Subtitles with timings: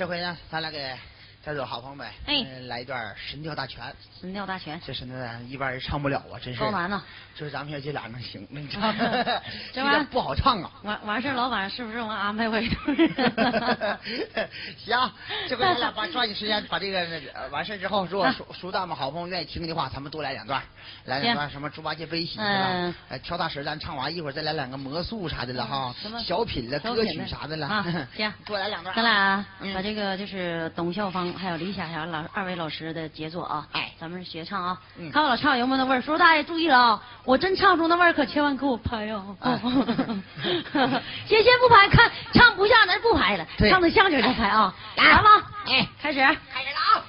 [0.00, 0.96] 这回呢，咱俩给
[1.42, 3.82] 在座好朋友们，哎嗯来一段《神雕大全》。
[4.20, 6.60] 神雕大全，这神雕大全一般人唱不了啊，真是。
[6.60, 7.02] 高难呢。
[7.34, 9.40] 就是咱们爷这俩能行，能唱啊。
[9.72, 10.70] 这玩意 不好唱啊。
[10.82, 13.98] 完完事儿，老板是不是我安排我一段？
[14.76, 15.10] 行，
[15.48, 17.00] 这回咱俩把抓紧时间把这个
[17.32, 20.62] 呃完事儿之后，如果熟熟蛋们好朋友愿意听的话，咱们多来两段，
[21.06, 22.94] 来两段什么猪八戒背喜是吧嗯？
[23.08, 27.86] 哎，跳大神咱唱完，一会儿再来两个魔术啥的了哈小品了、歌曲啥的了啊。
[28.14, 28.94] 行多来两段。
[28.94, 36.00] 咱俩嗯把这个就是董孝芳还有李霞霞老二位老师的杰作啊，哎咱们学唱啊，嗯看我老唱有没有那味儿。
[36.00, 39.58] 叔叔大爷注意了啊，我真唱出那味儿，可千万给我拍呀、哎
[41.26, 44.74] 先先不拍，看唱不像咱不拍了，对唱的像点再拍啊。
[44.96, 46.18] 来好了，哎，开始。
[46.18, 47.04] 开始了啊！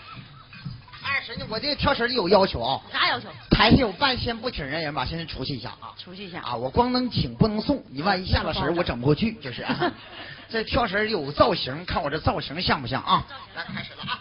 [1.03, 3.27] 二婶，我这个跳绳里有要求啊，啥要求？
[3.49, 5.91] 台下有半仙不请人人吧，先出去一下啊。
[5.97, 9.91] 出去一下啊，我光能请不能送，你万一下了神我整不过去，就是、啊。
[10.51, 13.25] 这跳绳儿有造型，看我这造型像不像啊？
[13.55, 14.19] 来，开始了啊！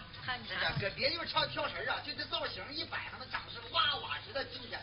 [0.48, 4.78] 这样，搁别地方唱跳绳啊，就这造型一摆上，那掌声哇哇直的惊天。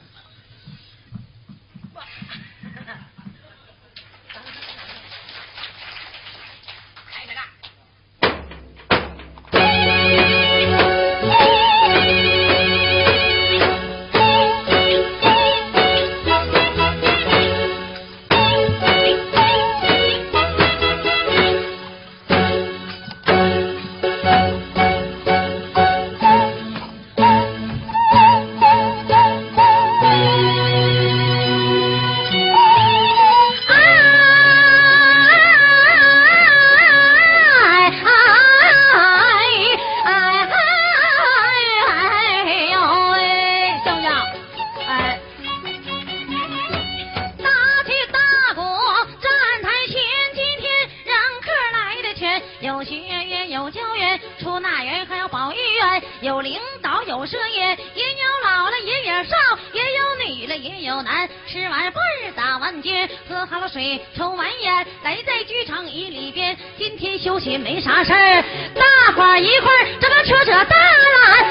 [60.87, 61.27] 有难。
[61.45, 62.01] 吃完饭
[62.33, 66.57] 打完尖，喝好了水，抽完烟，来在剧场一里边。
[66.77, 68.41] 今天休息没啥事儿，
[68.73, 71.45] 大伙儿一块儿这个扯扯大懒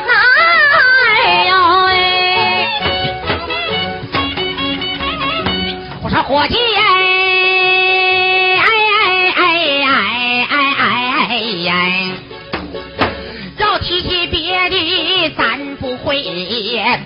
[1.19, 1.55] 哎呦
[1.85, 1.93] 喂！
[6.03, 6.81] 我说伙计哎，
[8.57, 9.45] 哎哎哎
[10.49, 11.37] 哎哎哎
[11.69, 11.71] 哎，
[13.59, 15.56] 要提起别的咱
[16.07, 16.23] 不会，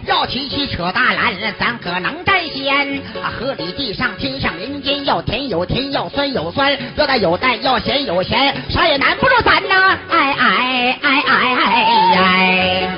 [0.06, 2.98] 要提起扯大篮，咱可能占先。
[3.22, 9.98] 啊，河里地上天上人间，要甜有甜，要酸有酸，要淡有淡，要咸有咸，啥也难不住咱呐！
[10.10, 12.90] 哎哎哎哎哎哎！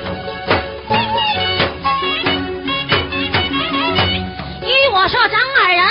[4.61, 5.85] 依我说，咱二人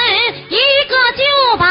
[0.51, 0.59] 一
[0.91, 1.65] 个就把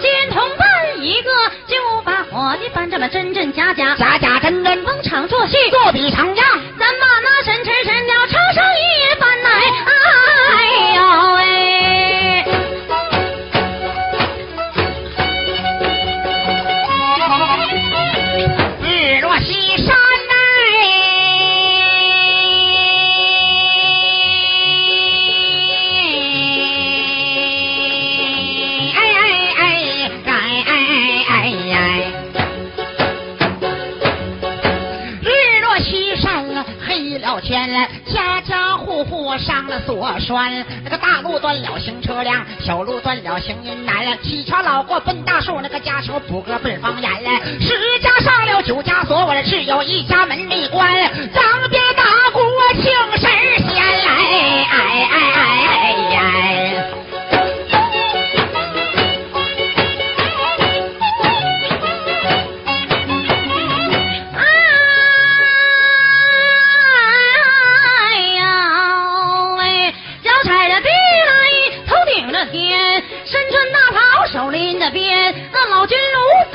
[0.00, 0.66] 仙童扮，
[1.00, 1.30] 一个
[1.68, 6.46] 就把伙计搬，这么真真假假，假假真真，逢场作戏，作比长样。
[6.78, 7.15] 咱把
[40.06, 40.64] 上了锁栓。
[40.84, 44.16] 那个大路断了行车辆，小路断了行人难了。
[44.22, 47.30] 七桥老过奔大树，那个家桥补个本方言了。
[47.60, 50.88] 十家上了九家锁，我这只有一家门没关。
[51.34, 52.40] 张边打鼓
[52.74, 52.84] 请
[53.18, 53.30] 神
[53.68, 56.65] 仙来，哎哎哎哎哎！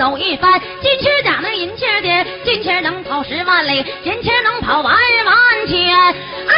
[0.02, 5.96] 走一番，金钱奖那银钱点，金钱能跑十万里，银钱能跑万万千。
[5.96, 6.56] 哎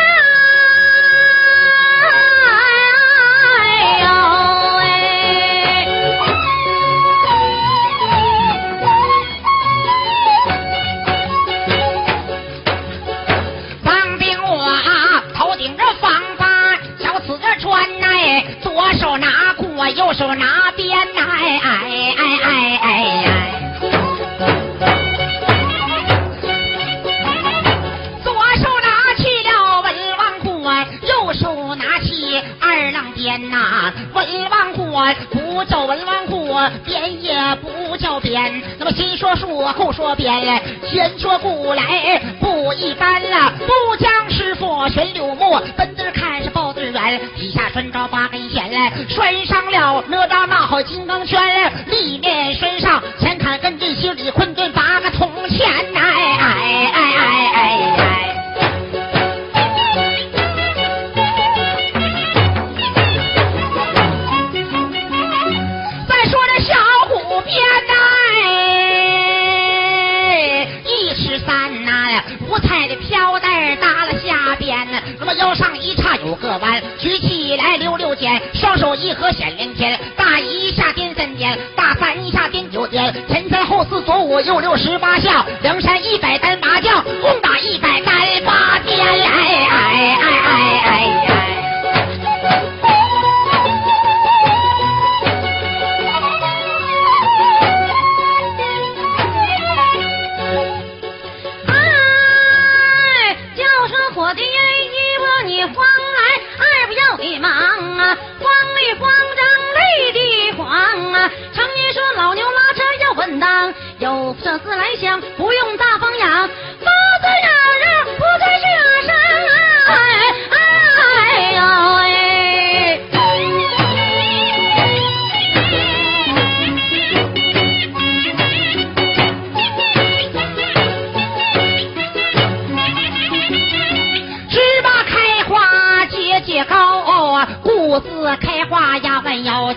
[138.00, 139.74] 不是开花呀，咱要。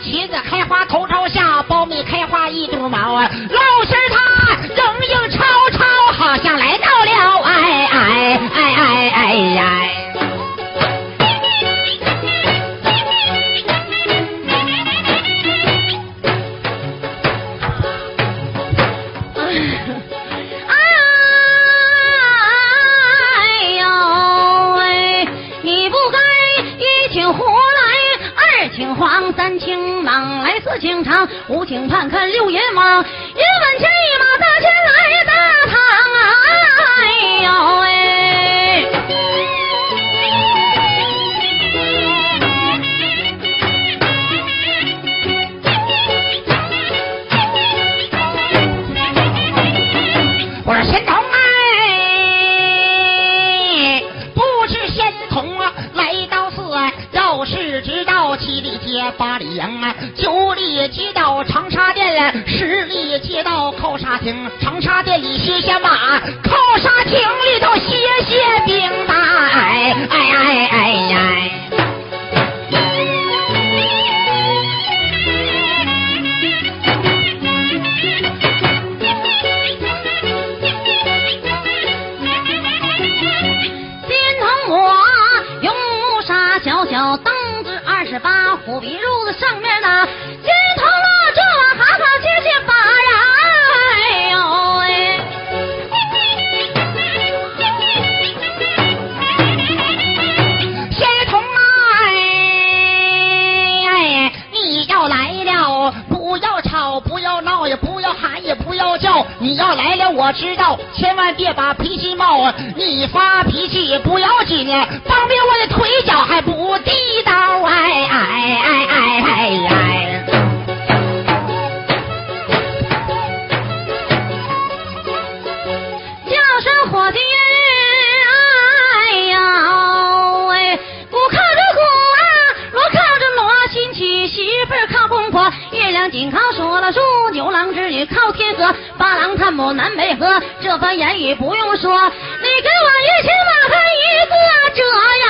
[136.11, 137.01] 紧靠说了书，
[137.33, 144.35] 牛郎织女靠天河，八郎探母南北河，这番言语不用说，你跟我一起把他一个
[144.75, 144.83] 折
[145.21, 145.27] 呀，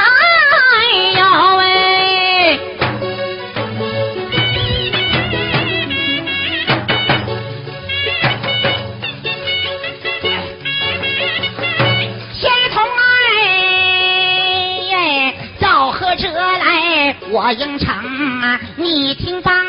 [0.75, 0.83] 哎
[1.19, 1.21] 呦
[1.57, 1.63] 喂。
[14.95, 17.95] 哎，早喝这来，我应承
[18.43, 19.66] 啊，你听罢。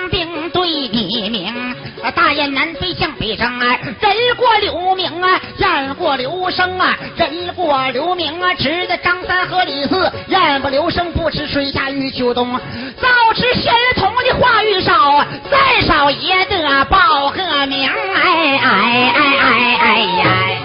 [2.38, 3.80] 雁南飞，向北征啊！
[4.00, 6.96] 人过留名啊，雁过留声啊！
[7.16, 12.54] 人过留名啊，直的张三和李四，雁不留声，不知春夏与秋冬。
[13.02, 20.57] 早知仙童的话语少，再少也得报个名，哎哎哎哎哎呀！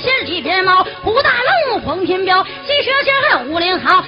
[0.00, 3.14] 仙里边猫胡大愣黄天彪汽蛇仙
[3.46, 4.04] 武吴林豪。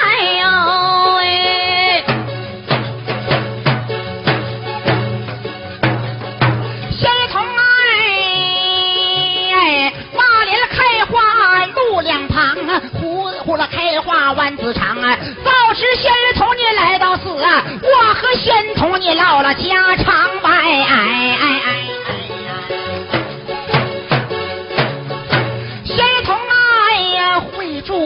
[0.00, 0.46] 哎呦
[1.16, 2.04] 喂！
[6.90, 7.58] 仙童哎
[9.54, 21.79] 哎花莲开花路两旁啊呼了开花万紫长啊早知仙童你来到此啊我和仙童你唠了家常哎哎哎哎。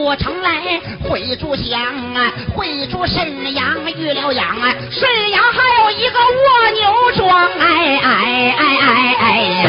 [0.05, 1.81] 会筑城来，会住乡
[2.13, 7.49] 啊，会住沈阳遇了阳啊，沈阳还有一个蜗牛庄。
[7.57, 9.25] 哎哎哎哎哎
[9.65, 9.67] 哎！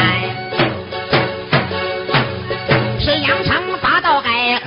[2.99, 4.61] 沈阳城八道街。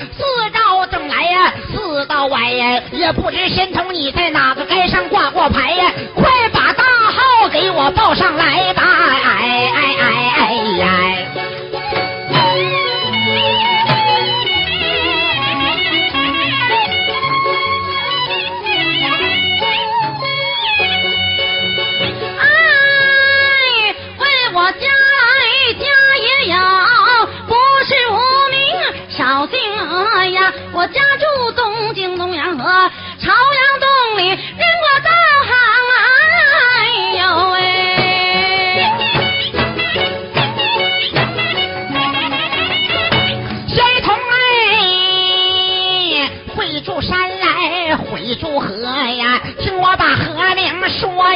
[1.73, 5.93] 四道歪呀，也不知仙童你在哪个街上挂过牌呀？
[6.15, 6.49] 快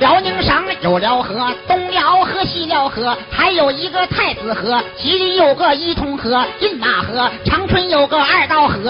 [0.00, 4.82] 辽宁省有辽河，东辽河、西辽河，还有一个太子河。
[4.96, 8.84] 吉林有个伊通河、饮马河，长春有个二道河，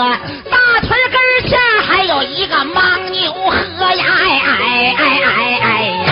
[0.51, 1.57] 大屯根下
[1.87, 4.05] 还有一个牦牛河呀！
[4.21, 6.06] 哎哎哎哎哎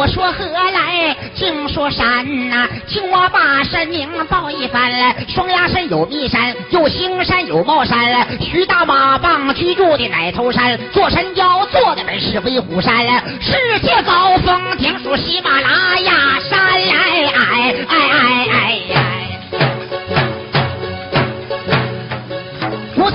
[0.00, 4.90] 我说何来，听说山呐，听我把山名报一番。
[5.28, 8.26] 双鸭山有密山，有兴山，有帽山。
[8.40, 12.96] 徐大马棒居住的奶头山，坐山腰坐的本是威虎山。
[13.42, 16.58] 世界高峰顶属喜马拉雅山。
[16.58, 18.76] 哎哎哎哎哎。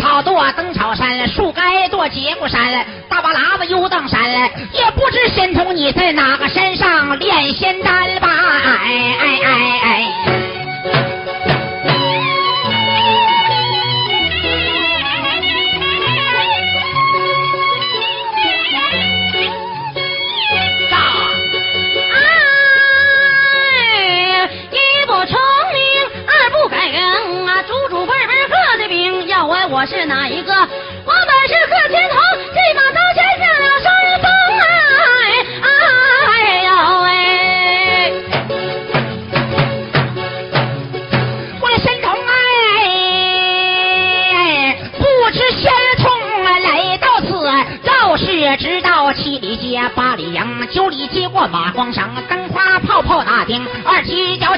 [0.01, 2.84] 草垛登草山，树该垛结骨山。
[3.25, 4.21] 大巴喇子游荡山，
[4.71, 8.27] 也不知仙童你在哪个山上炼仙丹吧？
[8.29, 10.05] 哎哎哎哎！
[24.69, 25.39] 一不聪
[25.73, 25.81] 明，
[26.27, 30.53] 二不改名啊，祖祖辈辈喝的病，要问我是哪一个？
[30.53, 32.19] 我本是贺天童。
[32.53, 32.59] 直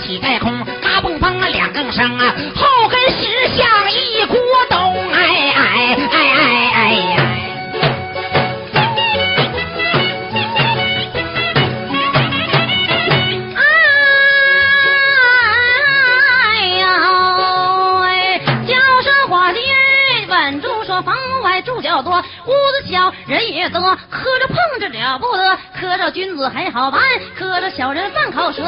[0.07, 4.37] 起在空，嘎嘣嘣两更声啊，后跟石像一股
[4.69, 7.17] 动，哎哎哎哎哎呀！
[16.53, 16.85] 哎呀！
[18.65, 18.71] 叫
[19.01, 19.59] 声伙计，
[20.29, 22.23] 稳住说房外住较多。
[22.45, 27.01] 屋子小，人也多，喝着碰着了不得，磕着君子还好办，
[27.37, 28.63] 磕着小人犯口舌。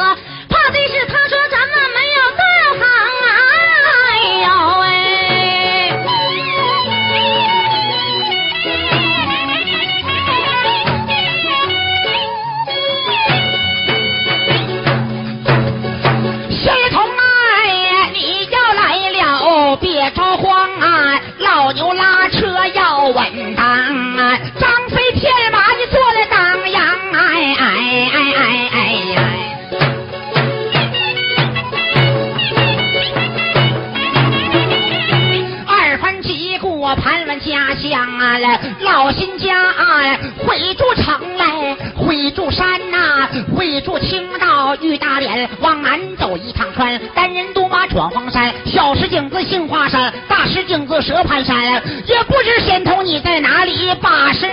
[51.09, 51.57] 蛇盘山，
[52.05, 54.47] 也不知仙童你在哪里把身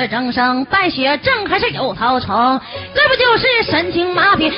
[0.00, 0.64] 还是增生？
[0.66, 2.60] 败血症还是有头虫？
[2.94, 4.50] 这不就是神经麻痹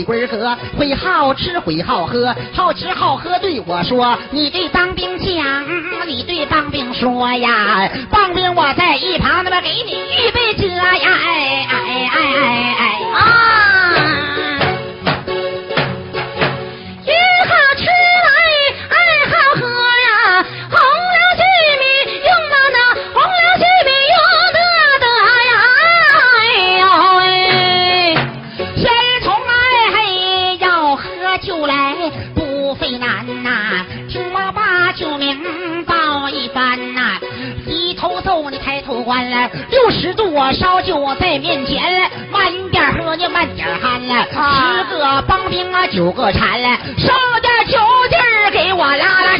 [0.00, 5.62] 李龟哥，会好吃会好喝，好吃好喝对我说，你对当兵讲，
[6.06, 11.49] 你对当兵说呀，当兵我在一旁那么给你预备着呀，哎。
[39.70, 44.84] 六十度我烧酒在面前了，慢点喝你慢点喊了，啊。
[44.88, 47.78] 十个帮兵啊九个馋了，烧点酒
[48.10, 49.38] 劲儿给我拉拉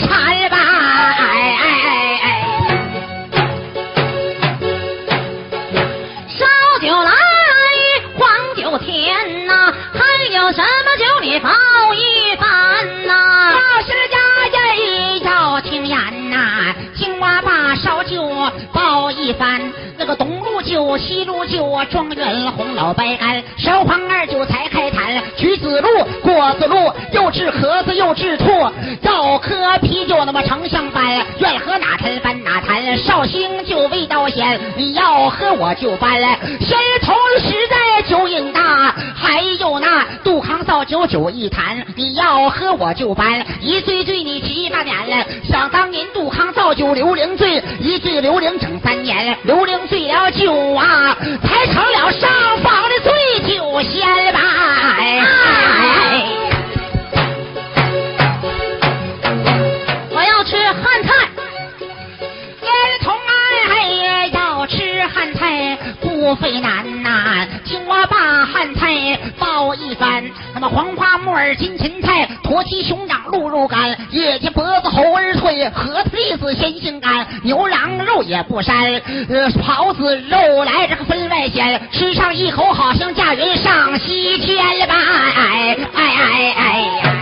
[20.96, 25.22] 西路酒、状元红老白干，烧黄二酒才开坛。
[25.36, 28.44] 橘子露、果子露，又治咳嗽又治吐。
[29.02, 31.04] 要喝啤酒那么成相搬，
[31.38, 32.96] 愿喝哪坛搬哪坛。
[32.98, 36.20] 绍兴酒味道鲜，你要喝我就搬。
[36.60, 38.89] 仙童实在酒瘾大，
[39.30, 43.46] 还有那杜康造酒酒一坛，你要喝我就搬。
[43.60, 54.40] 一醉醉你七八年了，想当年杜康造酒刘伶醉，一醉刘伶整三年，刘伶醉了酒啊，才成了上房的醉酒仙吧。
[54.98, 56.26] 哎
[60.10, 61.14] 我要吃汉菜。
[62.62, 62.68] 儿
[63.00, 63.14] 童
[63.70, 67.46] 哎，要吃汉菜不费难呐、
[68.60, 70.22] 饭菜报一番。
[70.52, 84.94] 那么黄花木耳、金芹菜、驼蹄、熊掌、鹿肉干、野鸡脖子、猴儿腿、核桃栗子、鲜杏干、牛羊肉也不膻，呃，狍子肉来这个分外鲜，吃上一口好像嫁人上西天了吧？
[84.94, 87.16] 哎哎哎哎呀！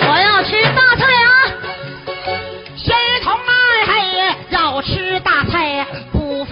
[0.00, 1.28] 我要吃大菜啊！
[2.78, 3.36] 仙人童儿
[3.88, 3.92] 嘿，
[4.48, 5.86] 要吃大菜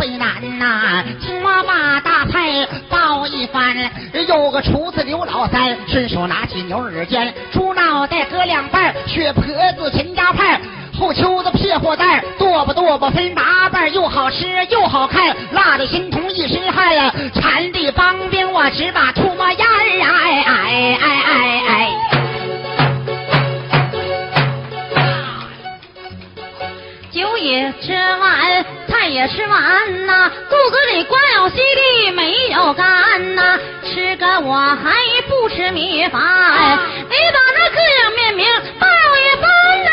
[0.06, 3.76] 费难呐、青蛙把大菜报一番。
[4.28, 10.60] 有个厨子刘老三，顺手拿起牛耳尖，猪脑袋割两半，血婆子陈家派。
[10.98, 19.34] 后秋子撇货袋，剁吧剁吧分八瓣，又好吃又好看，辣的心疼一身汗呀，馋的帮兵我只把兔
[29.26, 34.92] 也吃完呐，肚子里光有稀的没有干呐，吃个我还
[35.28, 36.20] 不吃米饭，
[37.10, 38.46] 你把那各样面名
[38.78, 39.50] 报一番
[39.84, 39.90] 呐，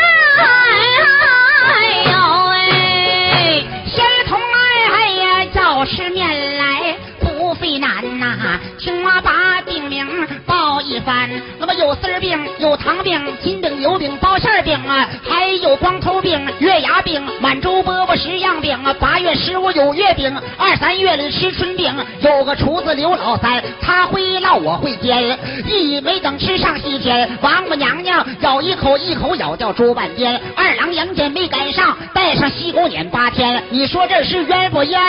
[1.66, 1.74] 哎
[2.12, 2.14] 呦
[2.50, 3.66] 喂！
[3.92, 4.56] 仙童儿
[4.92, 10.06] 哎呀，要吃面来不费难呐、听我把病名
[10.46, 11.28] 报一番。
[11.74, 18.94] 有丝儿病，有糖病，金饼、油饼、包馅儿饼啊，还有光头病、月牙饼、满洲饽饽十样饼啊。
[18.98, 21.94] 八月十五有月饼，二三月里吃春饼。
[22.20, 30.40] 有个厨子刘老三，他会烙，我会煎，一没等吃上西天，王母娘娘咬一口，一口咬掉猪半边。
[30.56, 33.62] 二郎杨戬没赶上，带上西宫撵八天。
[33.70, 35.00] 你说这是冤不冤？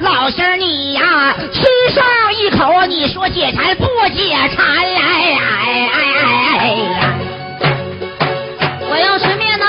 [0.00, 1.62] 老仙你呀，吃
[1.94, 4.64] 上一口，你说解馋不解馋？
[4.74, 6.13] 哎哎哎！
[6.16, 7.14] 哎呀
[8.88, 9.66] 我要吃面呐、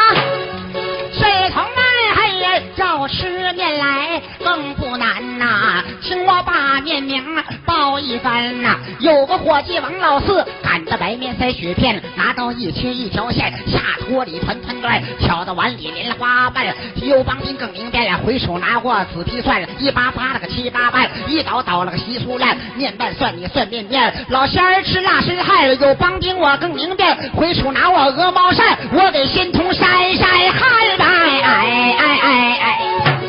[1.12, 1.82] 水从外
[2.16, 7.24] 哎呀，要吃面来更不难呐、听我把面名
[7.66, 16.66] 报一番呐、有个伙计王老四赶擀的白面塞雪片，拿刀一切一条线，下锅里团团转，挑到碗里莲花瓣。
[17.02, 24.14] 有帮兵更明辨，回手拿过紫皮蒜，一把扒了个七八瓣，一刀刀了个稀疏烂，面拌蒜你蒜面面。
[24.28, 33.25] 老仙儿吃辣身汗，有帮兵我更明辨，回手拿我鹅毛扇，我给仙童扇扇汗吧，哎哎哎哎。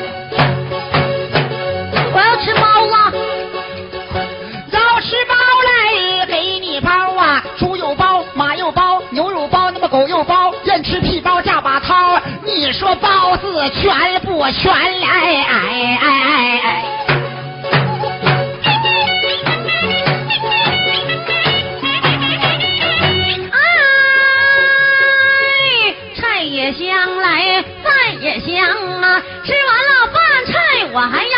[2.16, 3.18] 我要吃包子，
[4.72, 5.34] 要吃包
[5.66, 12.18] 来给你包啊，猪有包，马有包，牛有包，那么狗有包，愿吃屁包加把掏。
[12.42, 15.06] 你说包子全不全来？
[15.06, 16.84] 哎哎哎哎！
[26.18, 28.56] 菜也香来，饭也香
[29.02, 29.22] 啊！
[29.44, 30.54] 吃完了饭菜，
[30.92, 31.35] 我还要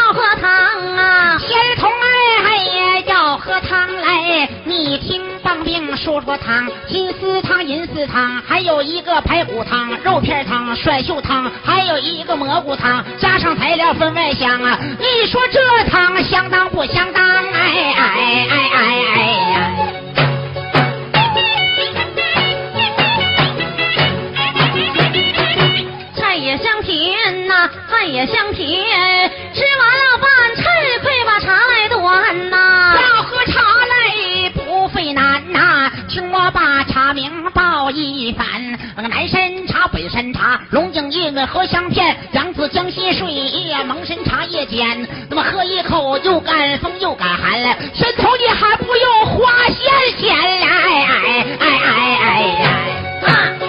[0.96, 1.38] 啊！
[1.38, 2.06] 仙童哎
[2.44, 14.78] 哎呀，要喝汤来，你听棒冰说说汤，金丝汤、银丝汤，还有一个排骨汤、肉片汤、甩袖汤，还有一个蘑菇汤，加上材料分外香啊！
[14.98, 15.60] 你说这
[15.90, 17.24] 汤相当不相当？
[17.24, 18.78] 哎哎哎哎
[19.14, 19.20] 哎
[19.52, 19.70] 呀！
[26.14, 29.07] 菜也香甜呐、饭也香甜。
[38.28, 38.46] 一番。
[38.94, 43.26] 那个南山茶、北山茶、龙井印、荷香片、扬子江西水、
[43.86, 45.08] 蒙山茶叶间。
[45.30, 53.26] 那么喝一口又干风又感寒，了伸头你还不用花仙钱来，哎哎哎哎哎！
[53.26, 53.67] 啊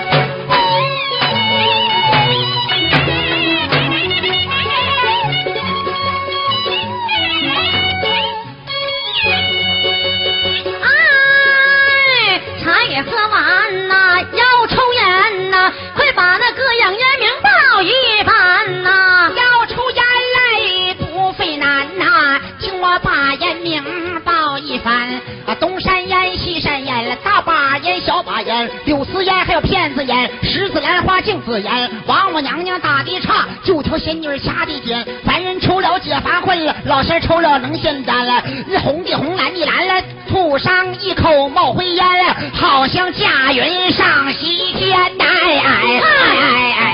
[28.29, 38.43] 烟、小把烟，柳丝烟还有片子烟，十字兰花镜子烟，王母娘娘打的岔，九条仙女掐的尖，凡人抽了解乏困了，老仙抽了能仙丹了，
[38.83, 45.25] 红的红，蓝的蓝了，吐上一口冒灰烟了，好像驾云上西天呐！
[45.25, 46.85] 哎哎哎哎哎！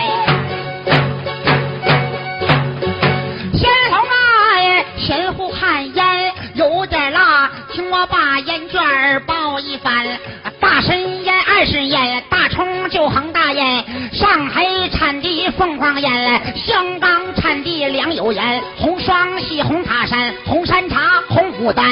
[3.54, 4.16] 仙童啊，
[5.06, 10.06] 前呼旱烟有点辣，听我把烟卷儿报一番。
[11.66, 21.84] 是烟、大冲就恒大烟，上海产地凤凰烟，香港产地良友烟，红双喜、红塔山、红山茶、红牡丹，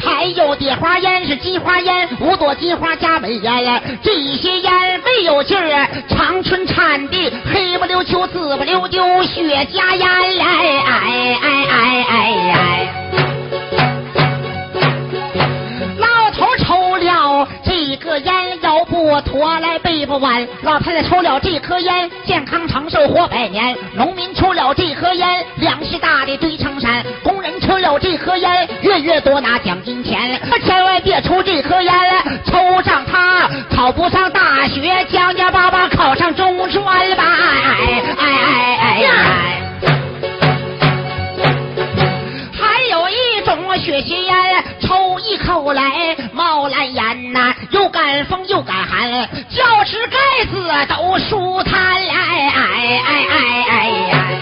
[0.00, 10.08] 还有蝶花烟是金花烟，五朵金花加美烟，这些烟没有劲儿，长春产地黑不溜秋、紫不溜丢雪茄烟，
[10.40, 11.37] 哎
[19.08, 30.38] 烟，腰不驼来背不弯；老太太抽了这颗烟，健康长寿活百年；农民抽了这颗烟，粮食大的堆成山；工人抽了这颗烟，月月多拿奖金钱。
[30.64, 31.92] 千万别抽这颗烟，
[32.44, 36.84] 抽上它考不上大学，将将巴巴考上中专
[37.16, 37.24] 吧！
[37.24, 39.67] 哎哎哎哎哎！
[43.78, 49.08] 一种血血烟，抽一口来冒蓝烟呐、又赶风又赶寒，
[49.48, 53.88] 教室盖子都舒坦哎哎哎哎哎哎！
[54.10, 54.37] 呀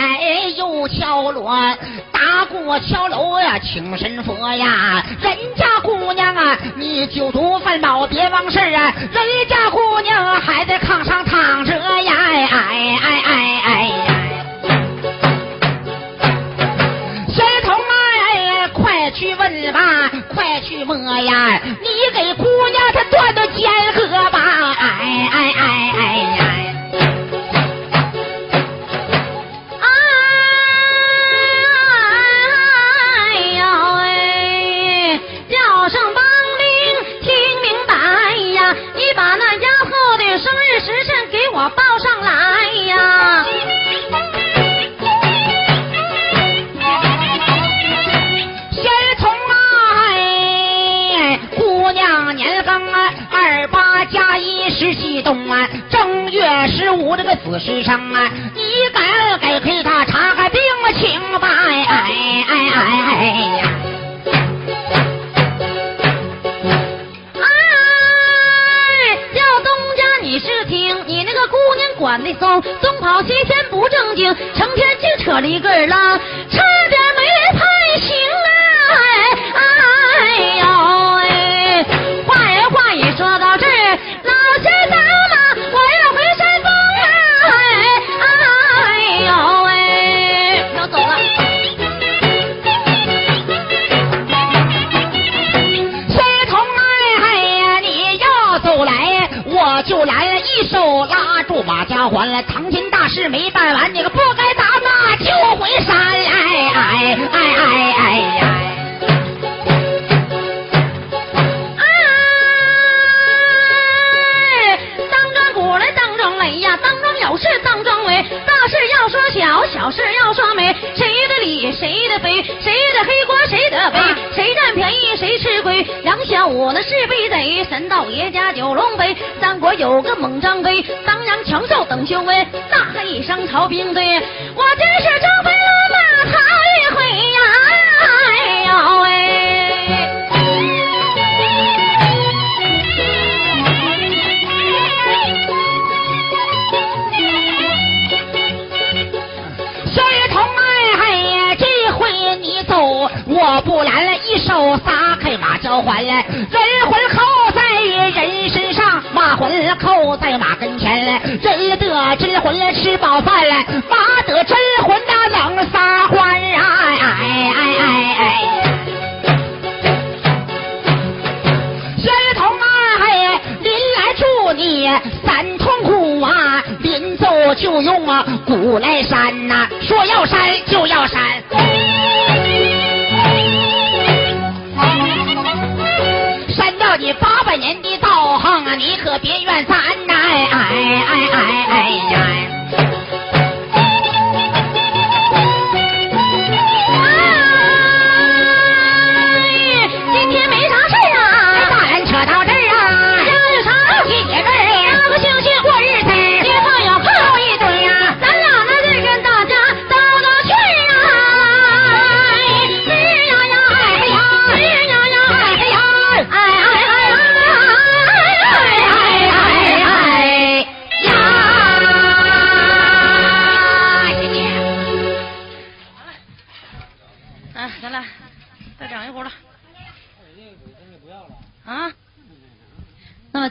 [0.00, 1.54] 哎又敲锣，
[2.10, 14.14] 打鼓敲锣呀，请神佛呀，人家姑娘啊，你酒足饭饱别忘事啊，人家姑娘还在炕上躺着呀，哎哎哎哎哎呀！
[17.28, 19.80] 仙童儿，快去问吧，
[20.34, 21.60] 快去摸呀！
[21.64, 24.38] 你给姑娘她断断肩胛吧！
[24.78, 26.02] 哎哎哎哎
[26.36, 26.38] 呀！
[26.38, 26.39] 哎
[40.82, 42.30] 时辰给我报上来
[42.86, 43.44] 呀！
[48.72, 48.82] 先
[49.18, 49.54] 从啊，
[51.18, 58.62] 哎，姑娘年庚啊，二八加一十七冬啊，正月十五这个子时生啊，你
[58.94, 60.92] 敢给给他查个病啊？
[60.92, 61.48] 清白。
[61.48, 63.24] 哎哎哎哎
[63.58, 63.79] 呀！
[70.40, 76.18] 你是听，你那个姑娘管的松，东跑西颠不正经，成天净扯了一个郎，
[76.50, 77.60] 差点没判
[78.00, 78.48] 刑啊！
[78.96, 79.02] 哎
[79.52, 80.60] 哎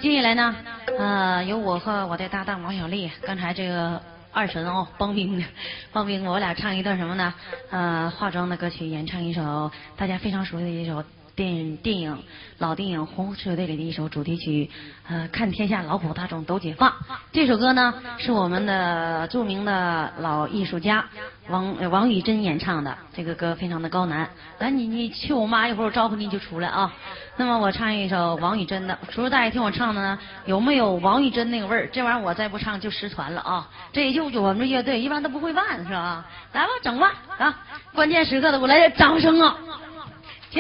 [0.02, 0.56] 接下来呢？
[0.98, 5.46] 呃，由我和我的搭档王小丽，刚才这个二神哦，帮兵的，
[5.92, 7.34] 帮兵，我俩唱一段什么呢？
[7.70, 11.04] 呃，化妆的歌曲，演唱一首大家非常熟悉的一首
[11.40, 12.22] 电电影
[12.58, 14.70] 老电影《红色队》里的一首主题曲，
[15.08, 16.94] 呃，看天下劳苦大众都解放。
[17.32, 21.06] 这首歌呢，是我们的著名的老艺术家
[21.48, 24.30] 王王宇珍演唱的，这个歌非常的高难。
[24.58, 26.94] 来，你你去我妈一会儿我招呼你就出来啊。
[27.38, 31.90] 那么我唱一首王宇珍的，除了大爷听我唱的呢，有没有王宇珍那个味儿？
[31.94, 33.66] 这玩意儿我再不唱就失传了啊！
[33.94, 36.26] 这也就我们乐队一般都不会办是吧？
[36.52, 37.58] 来吧，整吧啊！
[37.94, 39.56] 关键时刻的我来点掌声啊！
[40.52, 40.60] 起。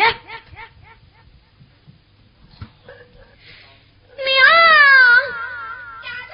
[4.30, 4.39] 娘
[6.06, 6.34] 丫头。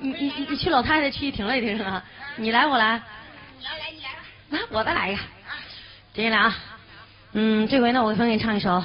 [0.00, 2.02] 你你你去老太太去挺累的是吧？
[2.36, 3.00] 你来我来，
[3.58, 4.20] 你要来你来吧。
[4.48, 5.20] 来我再来一个，
[6.14, 6.56] 接下来啊，
[7.32, 8.82] 嗯，这回呢我分给你唱一首，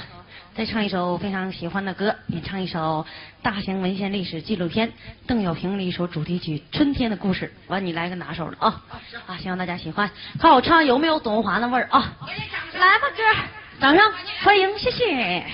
[0.54, 3.06] 再唱一首非常喜欢的歌，也唱一首
[3.42, 4.92] 大型文献历史纪录片
[5.26, 7.54] 邓小平的一首主题曲《春天的故事》。
[7.72, 8.84] 完，你来个拿手的啊
[9.26, 12.14] 啊，希望大家喜欢，看我唱有没有董文华的味儿啊！
[12.74, 13.24] 来吧，哥，
[13.80, 14.04] 掌声
[14.44, 15.46] 欢迎，谢谢。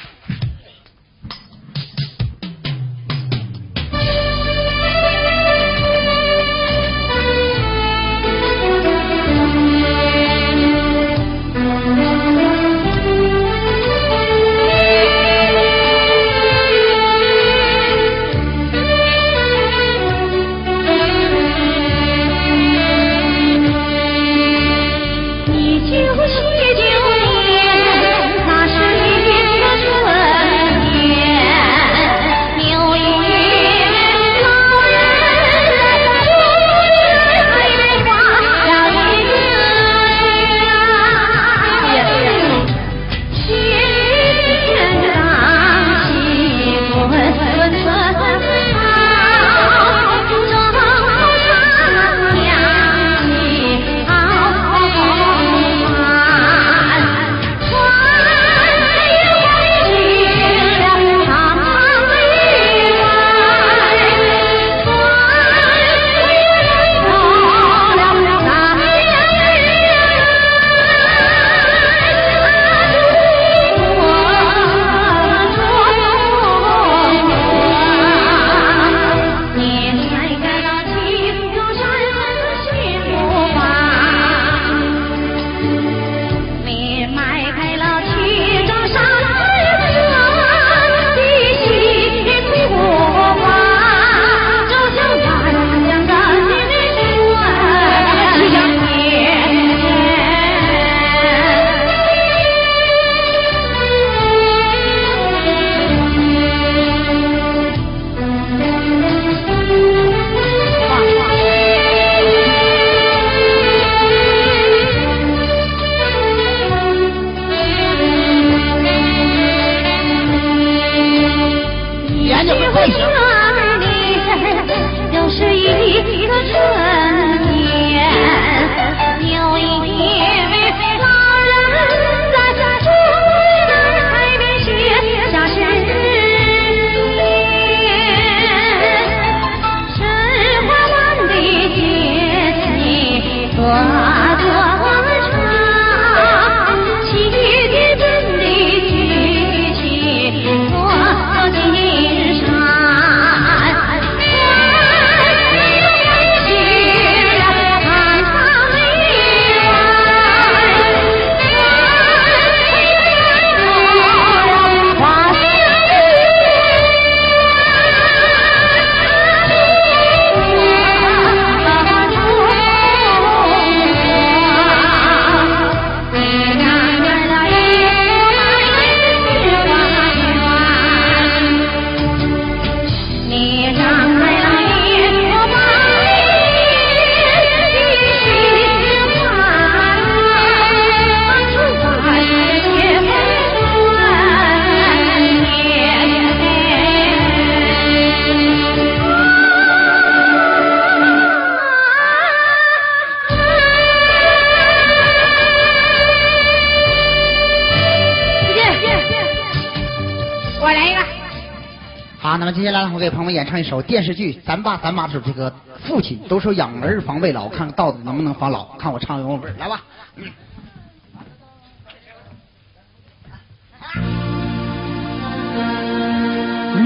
[213.92, 219.82] 电视剧《咱爸咱妈》的这个父亲都说养儿防未老，看看到底能不能防老，看我唱有没有味儿，来吧。
[220.16, 220.32] 嗯。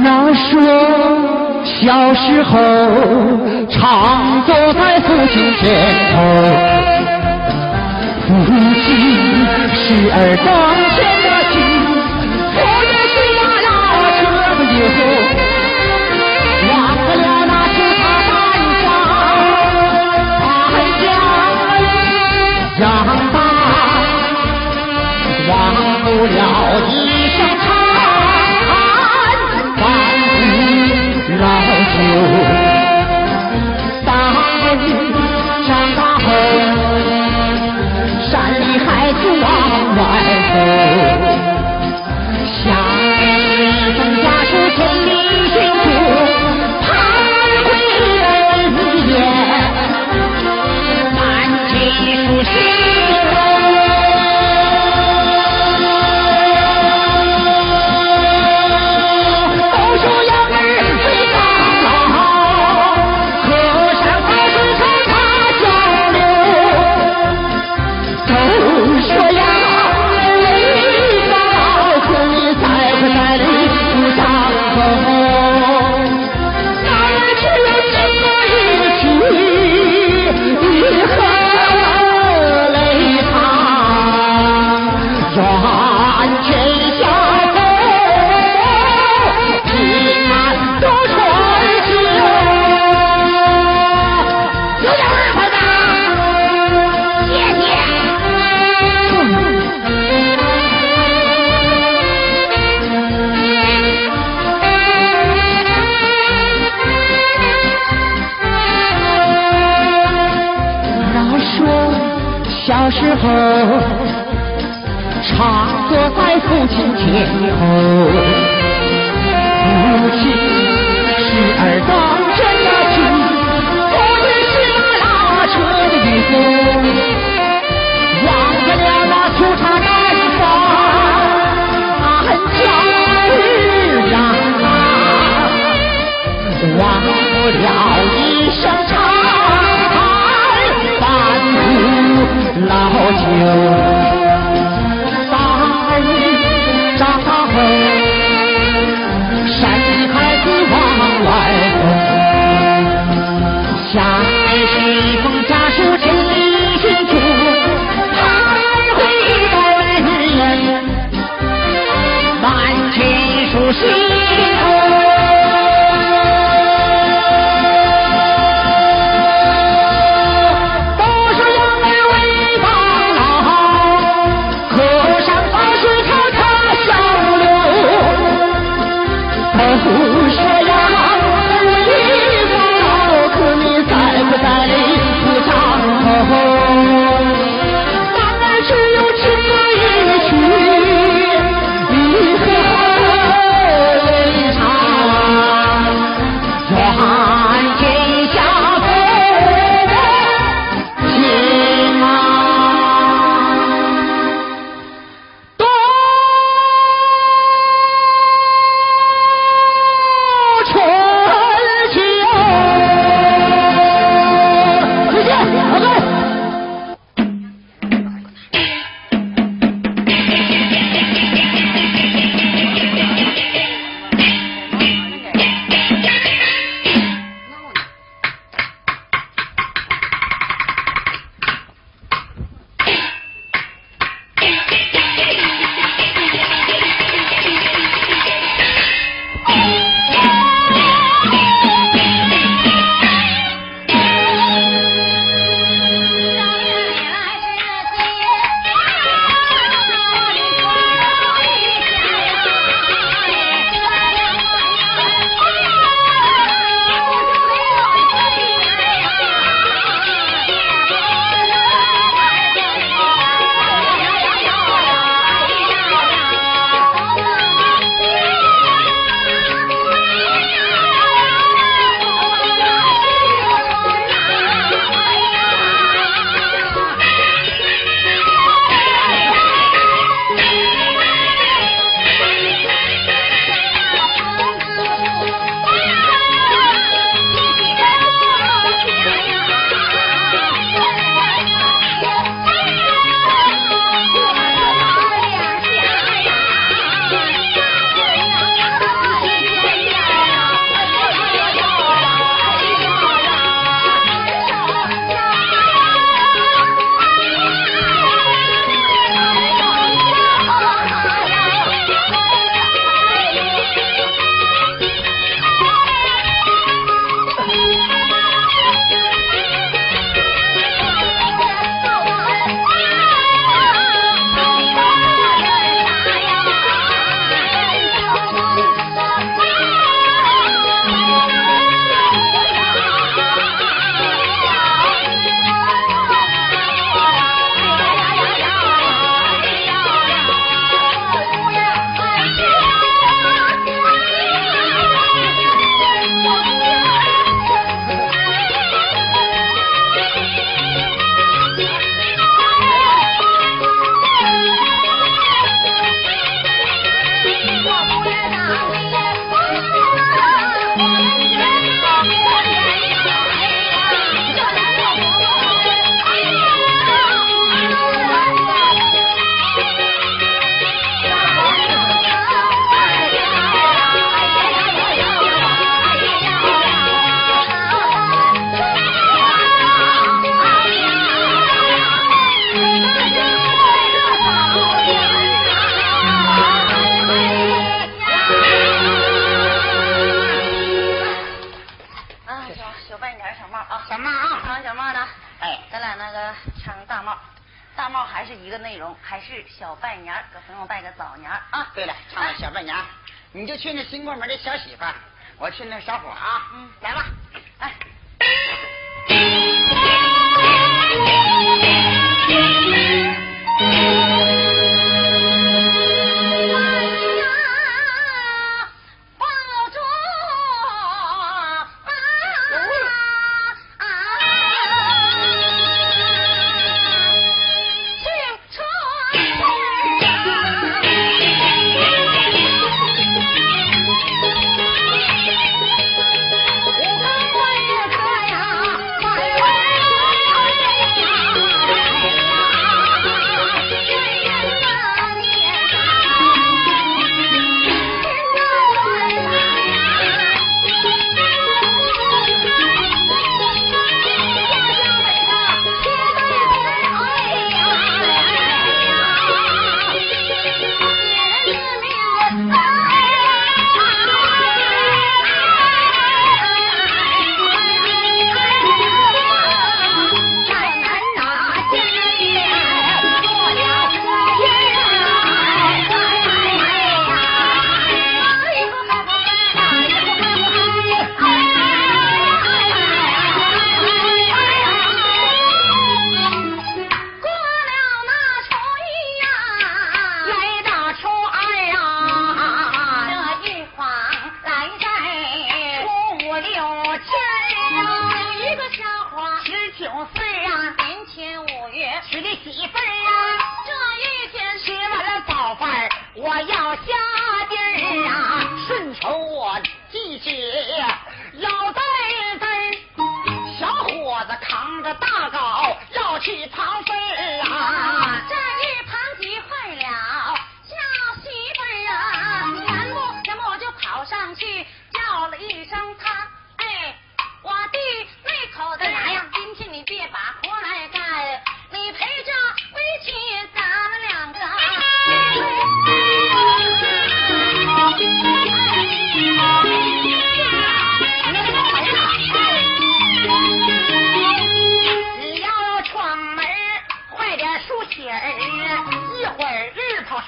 [0.02, 0.60] 那说
[1.64, 2.58] 小时候
[3.70, 6.18] 常坐在父亲前头，
[8.26, 8.34] 父
[8.82, 8.84] 亲
[9.76, 11.15] 时而当前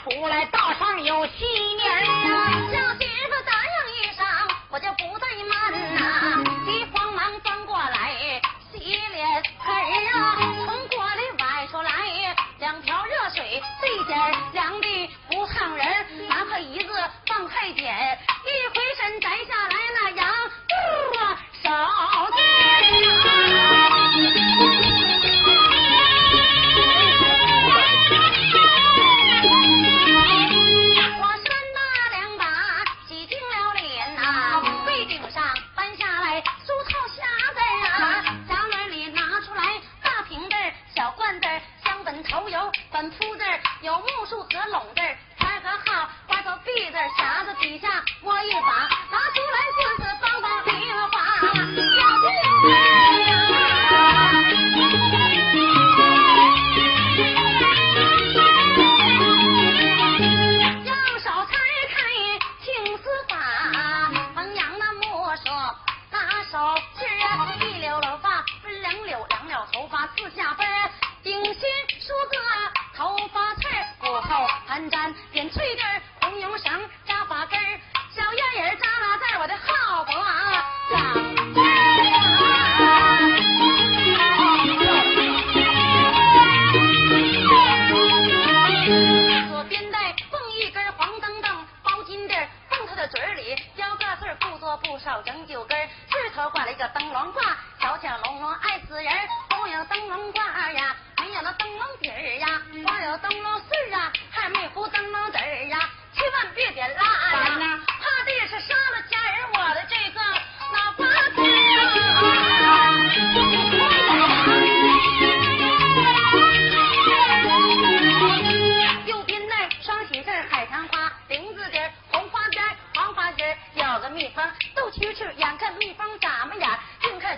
[0.10, 2.67] 出来道上有新年呀、啊。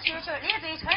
[0.01, 0.88] 其实，就是列子一唱。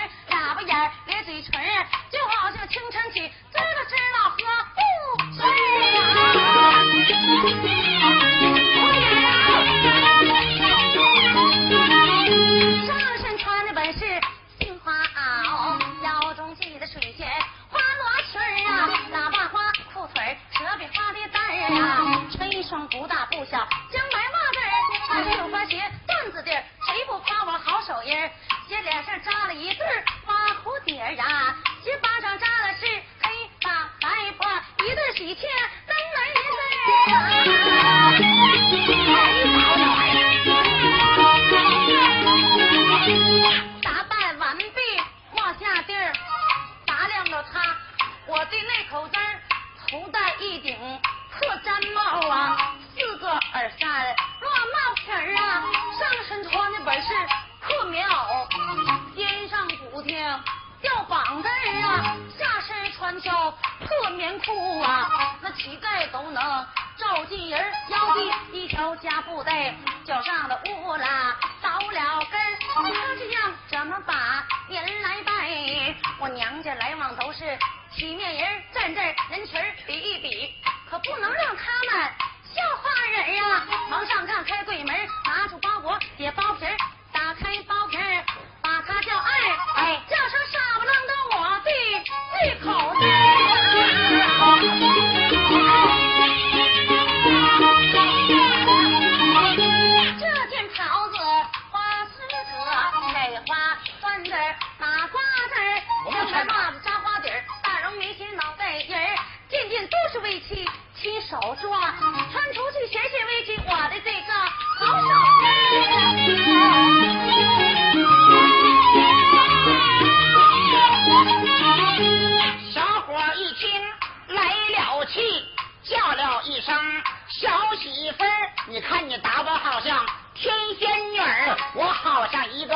[130.74, 132.74] 仙女儿我好像一个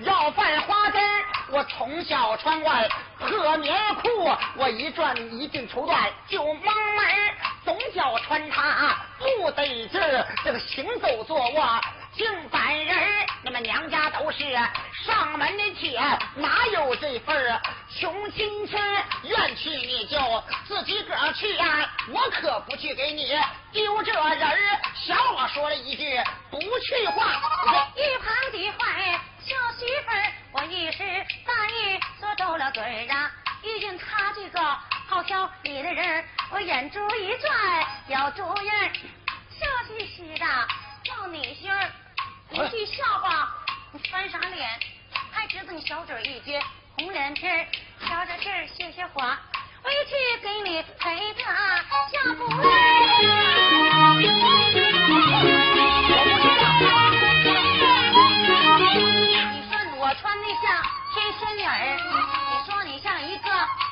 [0.00, 2.88] 要饭花子儿，我从小穿惯
[3.18, 7.34] 破棉裤，我一转一进绸缎就蒙门儿，
[7.64, 11.80] 总叫穿它不得劲儿，这个行走坐卧。
[12.16, 14.42] 净烦人儿，那么娘家都是
[15.04, 15.98] 上门的妾，
[16.34, 17.60] 哪有这份儿
[18.00, 18.80] 穷心钱？
[19.24, 20.18] 愿去你就
[20.66, 23.26] 自己个儿去呀、我可不去给你
[23.72, 24.80] 丢这人儿。
[24.94, 26.18] 小我说了一句
[26.50, 27.40] 不去话，
[27.96, 30.98] 一旁的坏小媳妇儿，我一时
[31.44, 33.30] 大意说皱了嘴儿啊。
[33.62, 34.60] 遇见他这个
[35.08, 38.92] 好挑理的人，我眼珠一转要住院，
[39.50, 40.46] 笑嘻嘻的
[41.02, 41.90] 叫你心儿，
[42.52, 43.48] 一句笑话
[43.90, 44.68] 你翻啥脸？
[45.32, 46.62] 还知道你小嘴一撅，
[46.96, 47.66] 红脸皮儿，
[48.06, 49.38] 瞧着这儿谢谢花，
[49.86, 50.10] 回去
[50.42, 51.44] 给你陪他
[52.10, 52.56] 下不来
[59.46, 60.82] 你说我穿的像
[61.14, 61.70] 天仙女儿，
[62.50, 63.48] 你说你像一个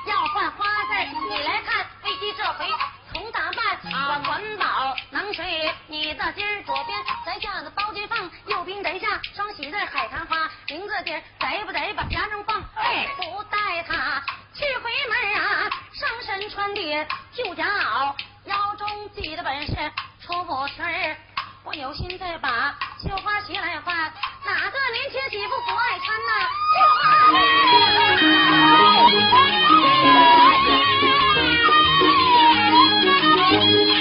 [0.09, 0.91] 要换花子，
[1.29, 2.67] 你来看飞机这回
[3.13, 12.61] 从打扮，我管饱能睡你的今儿左边咱下的包金放，右边咱下双喜字海棠花，名字底儿得不得把家中放？
[12.75, 14.21] 哎，不带他
[14.55, 19.75] 去回门啊，上身穿的旧夹袄，腰中系的本是
[20.21, 21.17] 粗布裙儿。
[21.65, 23.97] 我有心再把绣花鞋来换，
[24.45, 26.33] 哪个年轻媳妇不爱穿呐？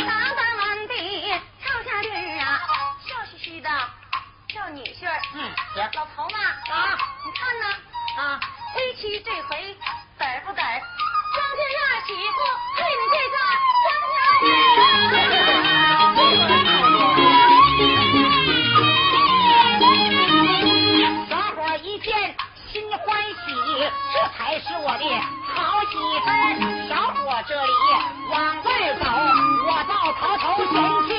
[0.05, 0.93] 打扮完毕，
[1.61, 2.61] 跳下地儿啊，
[3.07, 3.69] 笑嘻嘻的
[4.53, 5.19] 叫女婿儿。
[5.33, 7.65] 嗯，行老头子啊，你看呢，
[8.17, 8.39] 啊，
[8.75, 9.75] 为妻这回
[10.17, 10.81] 得不得儿？
[11.33, 12.37] 将军二媳妇
[12.77, 13.35] 对你这个
[13.83, 13.87] 将
[14.41, 14.45] 军。
[21.29, 22.07] 小伙一见
[22.71, 23.37] 心欢喜，
[24.13, 25.03] 这才是我的
[25.53, 25.57] 好
[25.91, 26.25] 媳妇。
[26.89, 27.17] 小伙
[27.47, 27.71] 这里
[28.31, 29.05] 往外走，
[29.67, 30.75] 我到头头前
[31.07, 31.12] 去。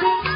[0.00, 0.29] Thank you.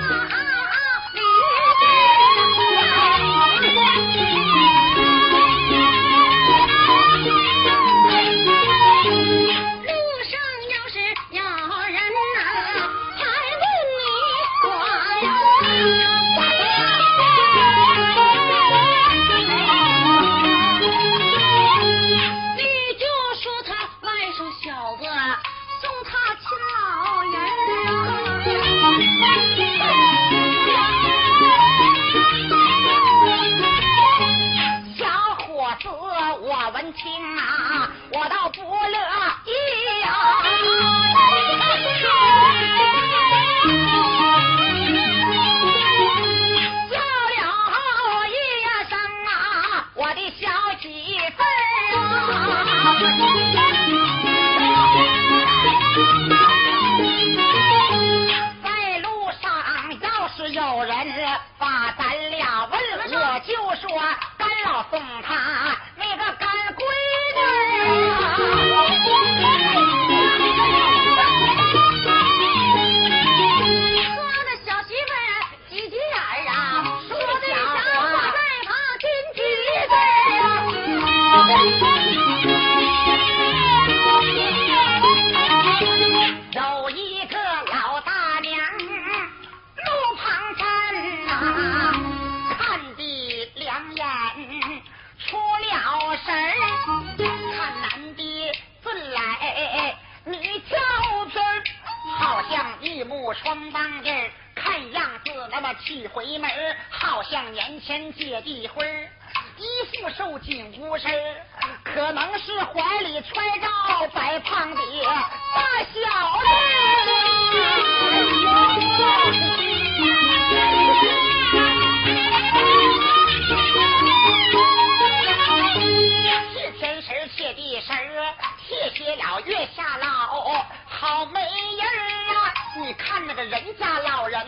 [133.15, 134.41] 看那个人家老人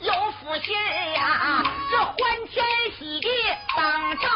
[0.00, 2.16] 有福气儿呀这欢
[2.48, 2.66] 天
[2.98, 3.28] 喜地
[3.76, 4.28] 等着